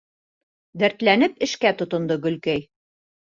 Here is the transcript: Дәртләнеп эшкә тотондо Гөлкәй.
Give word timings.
Дәртләнеп 0.83 1.45
эшкә 1.47 1.73
тотондо 1.83 2.17
Гөлкәй. 2.27 2.65